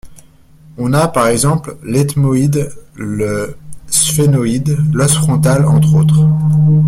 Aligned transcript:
On 0.79 0.93
a 0.93 1.07
par 1.07 1.27
exemple 1.27 1.77
l'éthmoïde, 1.85 2.71
le 2.95 3.55
sphénoïde, 3.85 4.75
l'os 4.95 5.13
frontal 5.15 5.63
entre 5.67 5.93
autres. 5.93 6.25